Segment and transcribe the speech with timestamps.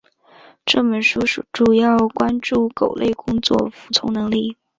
[0.65, 1.19] 这本书
[1.53, 4.57] 主要关注狗类工作服从能力。